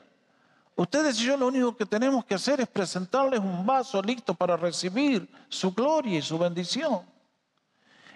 [0.77, 4.55] Ustedes y yo lo único que tenemos que hacer es presentarles un vaso listo para
[4.55, 7.01] recibir su gloria y su bendición.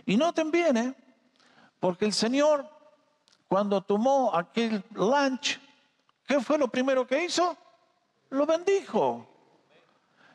[0.05, 1.02] Y noten bien, ¿eh?
[1.83, 2.65] Porque el Señor,
[3.45, 5.59] cuando tomó aquel lunch,
[6.25, 7.57] ¿qué fue lo primero que hizo?
[8.29, 9.27] Lo bendijo.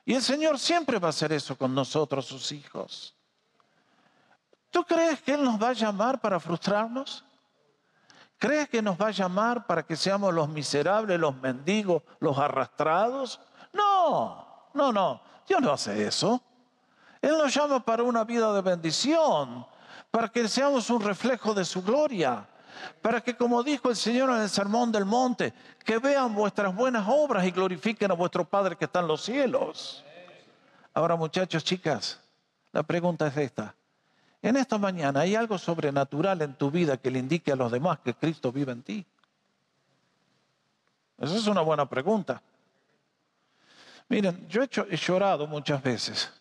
[0.05, 3.15] Y el Señor siempre va a hacer eso con nosotros, sus hijos.
[4.71, 7.25] ¿Tú crees que Él nos va a llamar para frustrarnos?
[8.37, 13.41] ¿Crees que nos va a llamar para que seamos los miserables, los mendigos, los arrastrados?
[13.73, 15.23] No, no, no.
[15.49, 16.43] Dios no hace eso.
[17.23, 19.67] Él nos llama para una vida de bendición,
[20.11, 22.47] para que seamos un reflejo de su gloria,
[23.03, 25.53] para que, como dijo el Señor en el Sermón del Monte,
[25.85, 30.05] que vean vuestras buenas obras y glorifiquen a vuestro Padre que está en los cielos.
[30.95, 32.21] Ahora, muchachos, chicas,
[32.73, 33.75] la pregunta es esta.
[34.41, 37.99] En esta mañana, ¿hay algo sobrenatural en tu vida que le indique a los demás
[38.01, 39.07] que Cristo vive en ti?
[41.19, 42.41] Esa es una buena pregunta.
[44.09, 46.33] Miren, yo he, he llorado muchas veces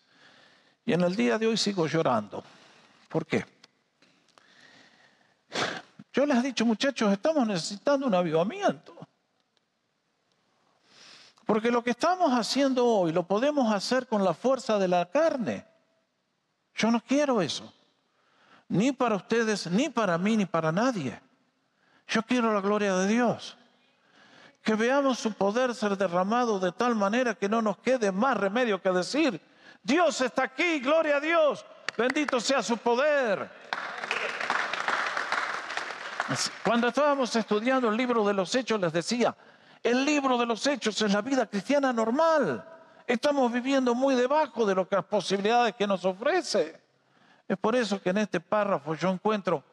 [0.86, 2.42] y en el día de hoy sigo llorando.
[3.08, 3.57] ¿Por qué?
[6.12, 8.96] Yo les he dicho, muchachos, estamos necesitando un avivamiento.
[11.48, 15.66] Porque lo que estamos haciendo hoy lo podemos hacer con la fuerza de la carne.
[16.74, 17.72] Yo no quiero eso.
[18.68, 21.18] Ni para ustedes, ni para mí, ni para nadie.
[22.06, 23.56] Yo quiero la gloria de Dios.
[24.62, 28.82] Que veamos su poder ser derramado de tal manera que no nos quede más remedio
[28.82, 29.40] que decir,
[29.82, 31.64] Dios está aquí, gloria a Dios.
[31.96, 33.50] Bendito sea su poder.
[36.62, 39.34] Cuando estábamos estudiando el libro de los hechos, les decía,
[39.82, 42.64] el libro de los hechos es la vida cristiana normal.
[43.06, 46.80] Estamos viviendo muy debajo de las posibilidades que nos ofrece.
[47.46, 49.64] Es por eso que en este párrafo yo encuentro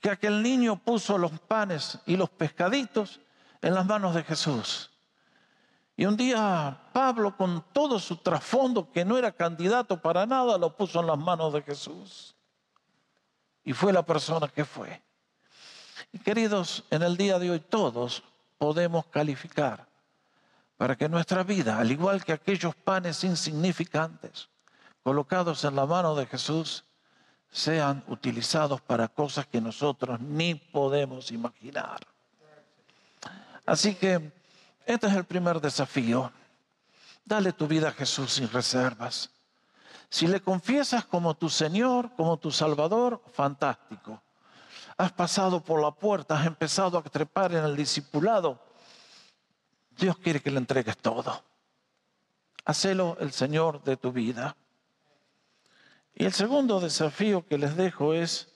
[0.00, 3.20] que aquel niño puso los panes y los pescaditos
[3.60, 4.90] en las manos de Jesús.
[5.96, 10.74] Y un día Pablo, con todo su trasfondo, que no era candidato para nada, lo
[10.74, 12.34] puso en las manos de Jesús.
[13.64, 15.02] Y fue la persona que fue.
[16.24, 18.22] Queridos, en el día de hoy todos
[18.58, 19.86] podemos calificar
[20.76, 24.48] para que nuestra vida, al igual que aquellos panes insignificantes
[25.02, 26.84] colocados en la mano de Jesús,
[27.50, 32.00] sean utilizados para cosas que nosotros ni podemos imaginar.
[33.64, 34.32] Así que
[34.84, 36.32] este es el primer desafío.
[37.24, 39.30] Dale tu vida a Jesús sin reservas.
[40.08, 44.22] Si le confiesas como tu Señor, como tu Salvador, fantástico.
[44.98, 48.58] Has pasado por la puerta, has empezado a trepar en el discipulado.
[49.90, 51.42] Dios quiere que le entregues todo.
[52.64, 54.56] Hacelo el Señor de tu vida.
[56.14, 58.48] Y el segundo desafío que les dejo es,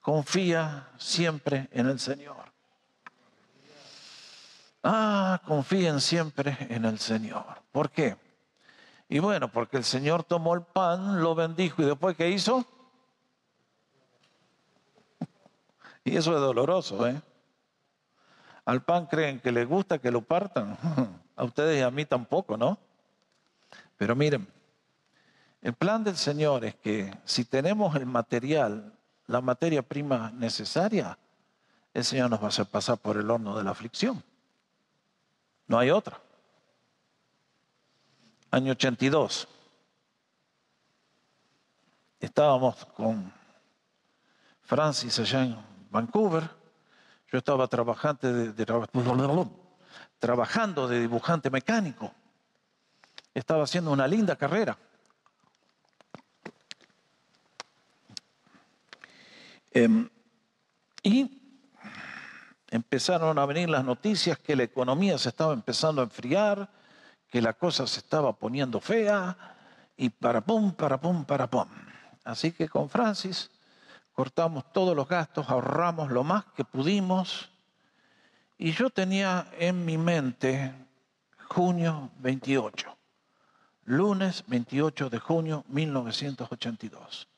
[0.00, 2.52] confía siempre en el Señor.
[4.82, 7.44] Ah, confíen siempre en el Señor.
[7.72, 8.16] ¿Por qué?
[9.08, 12.66] Y bueno, porque el Señor tomó el pan, lo bendijo y después ¿qué hizo?
[16.06, 17.20] Y eso es doloroso, ¿eh?
[18.64, 20.78] Al pan creen que les gusta que lo partan.
[21.36, 22.78] A ustedes y a mí tampoco, ¿no?
[23.98, 24.46] Pero miren,
[25.60, 28.94] el plan del Señor es que si tenemos el material,
[29.26, 31.18] la materia prima necesaria,
[31.92, 34.22] el Señor nos va a hacer pasar por el horno de la aflicción.
[35.66, 36.20] No hay otra.
[38.52, 39.48] Año 82.
[42.20, 43.30] Estábamos con
[44.62, 46.48] Francis allá en Vancouver.
[47.32, 48.66] Yo estaba trabajando de,
[50.18, 52.12] trabajando de dibujante mecánico.
[53.34, 54.78] Estaba haciendo una linda carrera.
[59.72, 60.08] Em,
[61.02, 61.42] y
[62.70, 66.70] empezaron a venir las noticias que la economía se estaba empezando a enfriar,
[67.28, 69.36] que la cosa se estaba poniendo fea,
[69.96, 71.66] y para pum, para pum, para pum.
[72.24, 73.50] Así que con Francis
[74.16, 77.50] cortamos todos los gastos, ahorramos lo más que pudimos,
[78.56, 80.72] y yo tenía en mi mente
[81.50, 82.96] junio 28,
[83.84, 87.28] lunes 28 de junio 1982.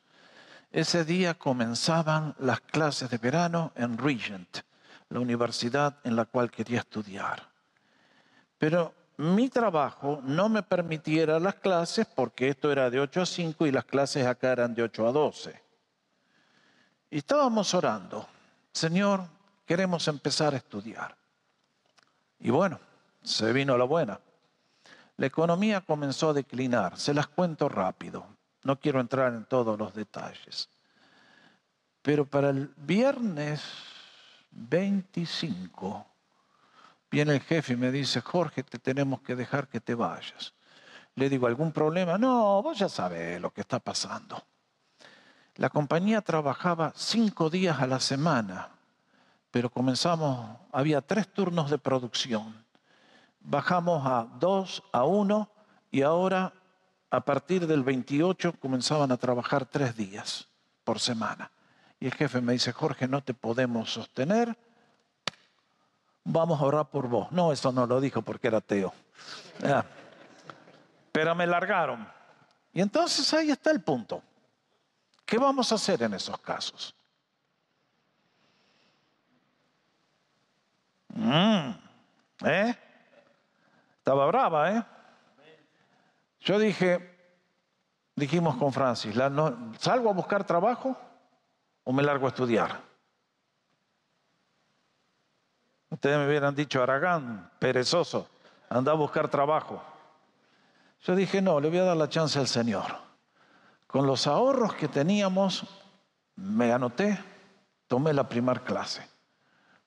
[0.71, 4.59] Ese día comenzaban las clases de verano en Regent,
[5.09, 7.49] la universidad en la cual quería estudiar.
[8.57, 13.67] Pero mi trabajo no me permitiera las clases porque esto era de 8 a 5
[13.67, 15.68] y las clases acá eran de 8 a 12.
[17.11, 18.27] Y estábamos orando,
[18.73, 19.25] Señor,
[19.65, 21.17] queremos empezar a estudiar.
[22.41, 22.79] Y bueno,
[23.23, 24.21] se vino la buena.
[25.17, 28.27] La economía comenzó a declinar, se las cuento rápido,
[28.63, 30.69] no quiero entrar en todos los detalles.
[32.03, 33.63] Pero para el viernes
[34.51, 36.07] 25
[37.11, 40.55] viene el jefe y me dice, Jorge, te tenemos que dejar que te vayas.
[41.17, 42.17] Le digo, ¿algún problema?
[42.17, 44.41] No, vos ya sabés lo que está pasando.
[45.59, 48.69] La compañía trabajaba cinco días a la semana,
[49.51, 52.65] pero comenzamos, había tres turnos de producción.
[53.41, 55.51] Bajamos a dos, a uno,
[55.91, 56.53] y ahora
[57.11, 60.47] a partir del 28 comenzaban a trabajar tres días
[60.85, 61.51] por semana.
[61.99, 64.57] Y el jefe me dice, Jorge, no te podemos sostener,
[66.23, 67.33] vamos a orar por vos.
[67.33, 68.95] No, eso no lo dijo porque era ateo.
[71.11, 72.07] Pero me largaron.
[72.73, 74.23] Y entonces ahí está el punto.
[75.29, 76.95] ¿Qué vamos a hacer en esos casos?
[81.09, 81.71] Mm,
[82.47, 82.75] ¿Eh?
[83.99, 84.83] Estaba brava, ¿eh?
[86.41, 87.15] Yo dije,
[88.17, 89.15] dijimos con Francis,
[89.79, 90.97] ¿salgo a buscar trabajo
[91.85, 92.81] o me largo a estudiar?
[95.91, 98.31] Ustedes me hubieran dicho, Aragán, perezoso,
[98.71, 99.83] anda a buscar trabajo.
[101.03, 103.08] Yo dije, no, le voy a dar la chance al Señor.
[103.89, 105.65] Con los ahorros que teníamos,
[106.37, 107.19] me anoté,
[107.89, 109.03] tomé la primera clase.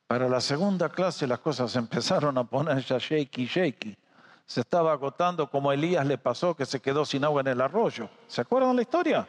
[0.08, 3.98] Para la segunda clase las cosas empezaron a poner ya shaky, shaky
[4.52, 8.10] se estaba agotando como Elías le pasó que se quedó sin agua en el arroyo.
[8.28, 9.26] ¿Se acuerdan la historia?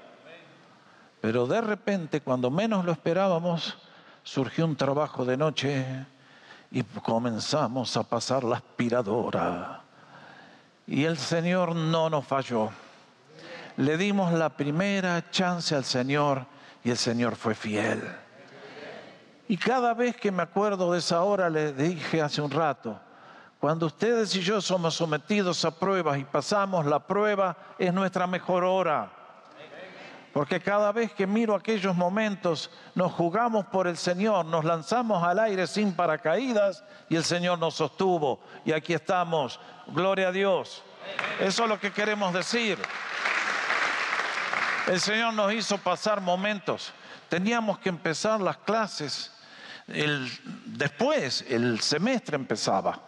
[1.20, 3.78] Pero de repente, cuando menos lo esperábamos,
[4.24, 5.86] surgió un trabajo de noche
[6.72, 9.84] y comenzamos a pasar la aspiradora.
[10.88, 12.72] Y el Señor no nos falló.
[13.76, 16.46] Le dimos la primera chance al Señor
[16.84, 18.02] y el Señor fue fiel.
[19.48, 22.98] Y cada vez que me acuerdo de esa hora, le dije hace un rato,
[23.58, 28.64] cuando ustedes y yo somos sometidos a pruebas y pasamos la prueba, es nuestra mejor
[28.64, 29.10] hora.
[30.32, 35.38] Porque cada vez que miro aquellos momentos, nos jugamos por el Señor, nos lanzamos al
[35.38, 38.40] aire sin paracaídas y el Señor nos sostuvo.
[38.64, 39.60] Y aquí estamos.
[39.88, 40.82] Gloria a Dios.
[41.38, 42.78] Eso es lo que queremos decir.
[44.88, 46.92] El Señor nos hizo pasar momentos.
[47.28, 49.32] Teníamos que empezar las clases.
[49.86, 53.00] después, el semestre empezaba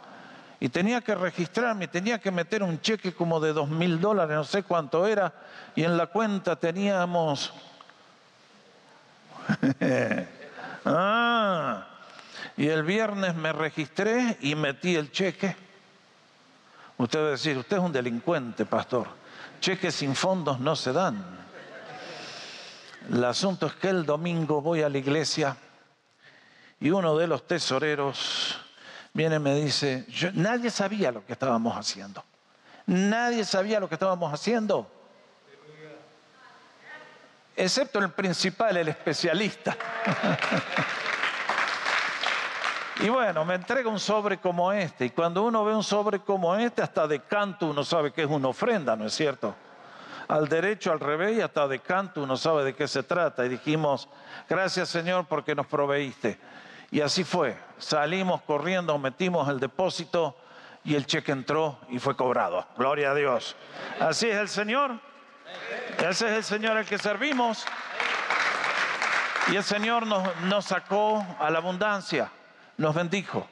[0.60, 4.44] y tenía que registrarme, tenía que meter un cheque como de dos mil dólares, no
[4.44, 5.32] sé cuánto era,
[5.74, 7.52] y en la cuenta teníamos...
[10.86, 11.86] ah,
[12.56, 15.54] y el viernes me registré y metí el cheque.
[16.96, 19.08] Usted va a decir, usted es un delincuente, pastor.
[19.60, 21.43] Cheques sin fondos no se dan.
[23.10, 25.56] El asunto es que el domingo voy a la iglesia
[26.80, 28.58] y uno de los tesoreros
[29.12, 32.24] viene y me dice, nadie sabía lo que estábamos haciendo.
[32.86, 34.90] Nadie sabía lo que estábamos haciendo.
[37.56, 39.76] Excepto el principal, el especialista.
[43.00, 45.06] y bueno, me entrega un sobre como este.
[45.06, 48.28] Y cuando uno ve un sobre como este, hasta de canto uno sabe que es
[48.28, 49.54] una ofrenda, ¿no es cierto?
[50.28, 53.44] Al derecho, al revés y hasta de canto uno sabe de qué se trata.
[53.44, 54.08] Y dijimos,
[54.48, 56.38] gracias Señor porque nos proveíste.
[56.90, 57.56] Y así fue.
[57.78, 60.36] Salimos corriendo, metimos el depósito
[60.84, 62.66] y el cheque entró y fue cobrado.
[62.76, 63.56] Gloria a Dios.
[64.00, 64.92] Así es el Señor.
[65.98, 67.64] Ese es el Señor al que servimos.
[69.50, 72.30] Y el Señor nos, nos sacó a la abundancia,
[72.78, 73.46] nos bendijo.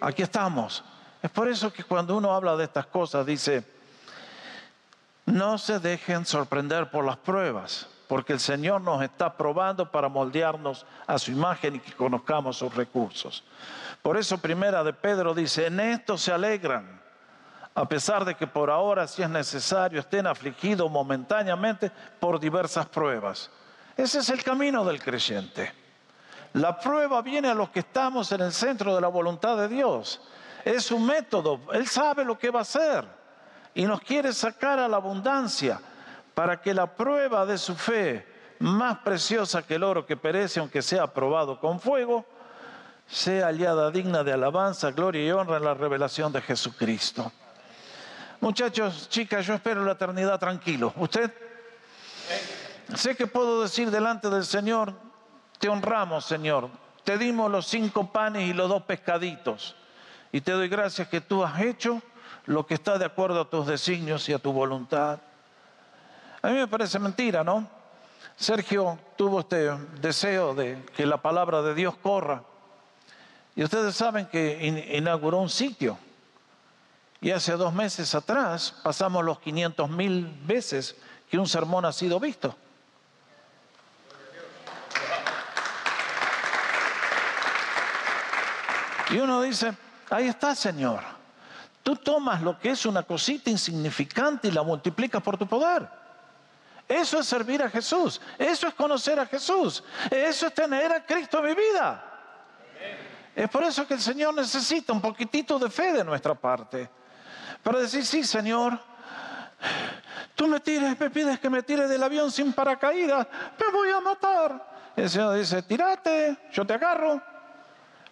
[0.00, 0.84] Aquí estamos.
[1.22, 3.64] Es por eso que cuando uno habla de estas cosas dice,
[5.26, 10.84] no se dejen sorprender por las pruebas porque el Señor nos está probando para moldearnos
[11.06, 13.42] a su imagen y que conozcamos sus recursos.
[14.02, 17.00] Por eso primera de Pedro dice, en esto se alegran,
[17.74, 23.50] a pesar de que por ahora, si es necesario, estén afligidos momentáneamente por diversas pruebas.
[23.96, 25.72] Ese es el camino del creyente.
[26.52, 30.20] La prueba viene a los que estamos en el centro de la voluntad de Dios.
[30.66, 31.60] Es un método.
[31.72, 33.21] Él sabe lo que va a hacer
[33.74, 35.80] y nos quiere sacar a la abundancia
[36.34, 38.26] para que la prueba de su fe,
[38.58, 42.24] más preciosa que el oro que perece aunque sea probado con fuego,
[43.06, 47.32] sea hallada digna de alabanza, gloria y honra en la revelación de Jesucristo.
[48.40, 50.92] Muchachos, chicas, yo espero la eternidad tranquilo.
[50.96, 51.32] ¿Usted?
[52.94, 54.92] Sé que puedo decir delante del Señor,
[55.58, 56.68] te honramos, Señor.
[57.04, 59.76] Te dimos los cinco panes y los dos pescaditos.
[60.30, 62.02] Y te doy gracias que tú has hecho
[62.46, 65.20] lo que está de acuerdo a tus designios y a tu voluntad.
[66.40, 67.68] A mí me parece mentira, ¿no?
[68.36, 69.70] Sergio tuvo este
[70.00, 72.42] deseo de que la palabra de Dios corra.
[73.54, 75.98] Y ustedes saben que inauguró un sitio.
[77.20, 80.96] Y hace dos meses atrás pasamos los 500 mil veces
[81.30, 82.56] que un sermón ha sido visto.
[89.10, 89.76] Y uno dice,
[90.10, 91.00] ahí está, Señor.
[91.82, 95.88] Tú tomas lo que es una cosita insignificante y la multiplicas por tu poder.
[96.88, 98.20] Eso es servir a Jesús.
[98.38, 99.82] Eso es conocer a Jesús.
[100.10, 102.04] Eso es tener a Cristo en mi vida.
[103.34, 106.88] Es por eso que el Señor necesita un poquitito de fe de nuestra parte.
[107.62, 108.78] Para decir, sí, Señor,
[110.34, 113.26] tú me tires, me pides que me tire del avión sin paracaídas,
[113.58, 114.92] me voy a matar.
[114.94, 117.22] El Señor dice, tírate, yo te agarro.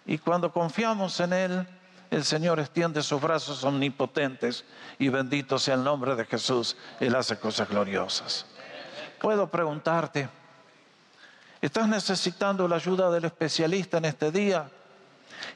[0.05, 1.67] Y cuando confiamos en Él,
[2.11, 4.65] el Señor extiende sus brazos omnipotentes
[4.99, 6.75] y bendito sea el nombre de Jesús.
[6.99, 8.45] Él hace cosas gloriosas.
[9.19, 10.29] Puedo preguntarte,
[11.61, 14.69] ¿estás necesitando la ayuda del especialista en este día?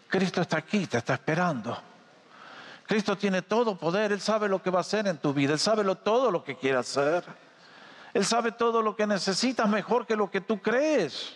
[0.08, 1.78] Cristo está aquí, te está esperando.
[2.88, 5.60] Cristo tiene todo poder, Él sabe lo que va a hacer en tu vida, Él
[5.60, 7.26] sabe todo lo que quiere hacer.
[8.14, 11.34] Él sabe todo lo que necesitas mejor que lo que tú crees.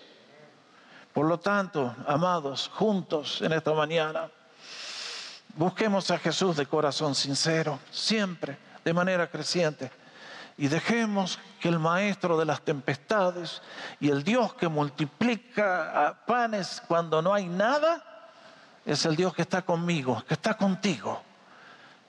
[1.11, 4.31] Por lo tanto, amados, juntos en esta mañana,
[5.55, 9.91] busquemos a Jesús de corazón sincero, siempre, de manera creciente,
[10.57, 13.61] y dejemos que el Maestro de las tempestades
[13.99, 18.03] y el Dios que multiplica panes cuando no hay nada,
[18.85, 21.21] es el Dios que está conmigo, que está contigo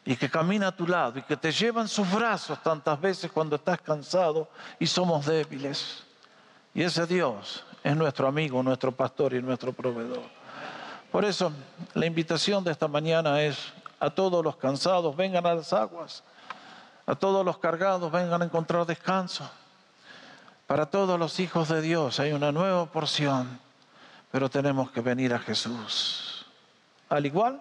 [0.05, 3.31] y que camina a tu lado y que te lleva en sus brazos tantas veces
[3.31, 6.03] cuando estás cansado y somos débiles.
[6.75, 10.40] Y ese Dios es nuestro amigo, nuestro pastor y nuestro proveedor.
[11.11, 11.53] Por eso
[11.95, 13.59] la invitación de esta mañana es
[13.99, 16.23] a todos los cansados, vengan a las aguas.
[17.07, 19.51] A todos los cargados, vengan a encontrar descanso.
[20.67, 23.59] Para todos los hijos de Dios hay una nueva porción,
[24.31, 26.31] pero tenemos que venir a Jesús
[27.11, 27.61] al igual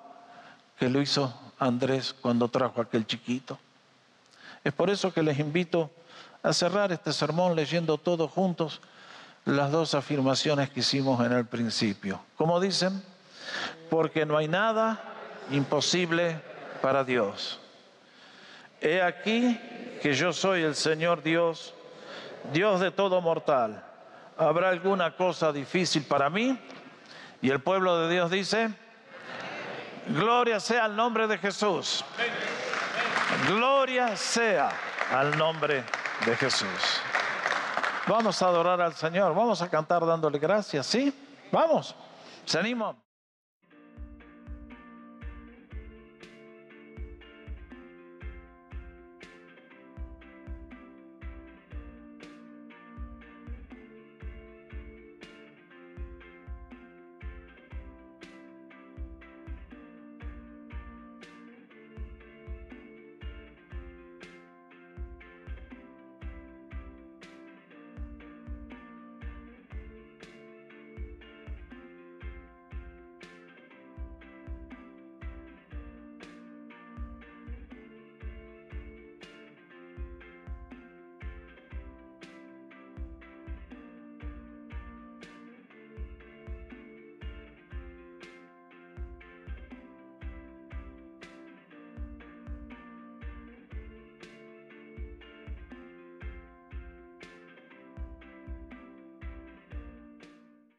[0.78, 3.60] que lo hizo Andrés cuando trajo aquel chiquito.
[4.64, 5.92] Es por eso que les invito
[6.42, 8.80] a cerrar este sermón leyendo todos juntos
[9.44, 12.22] las dos afirmaciones que hicimos en el principio.
[12.38, 13.04] Como dicen,
[13.90, 15.02] porque no hay nada
[15.52, 16.42] imposible
[16.82, 17.60] para Dios.
[18.82, 19.60] He aquí
[20.02, 21.74] que yo soy el Señor Dios,
[22.54, 23.84] Dios de todo mortal.
[24.38, 26.58] ¿Habrá alguna cosa difícil para mí?
[27.42, 28.70] Y el pueblo de Dios dice,
[30.08, 32.04] Gloria sea al nombre de Jesús.
[33.48, 34.72] Gloria sea
[35.12, 35.84] al nombre
[36.26, 37.02] de Jesús.
[38.08, 41.14] Vamos a adorar al Señor, vamos a cantar dándole gracias, ¿sí?
[41.52, 41.96] Vamos,
[42.46, 42.96] se anima.